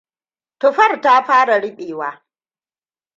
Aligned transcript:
Tuffar 0.59 0.91
ta 1.03 1.13
fara 1.27 1.55
ruɓewa. 1.63 2.09